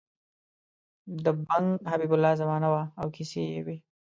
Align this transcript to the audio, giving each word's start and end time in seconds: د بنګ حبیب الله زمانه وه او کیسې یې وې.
د 1.23 1.25
بنګ 1.47 1.67
حبیب 1.91 2.11
الله 2.13 2.33
زمانه 2.41 2.67
وه 2.73 2.83
او 2.99 3.07
کیسې 3.15 3.41
یې 3.51 3.59
وې. 3.65 3.77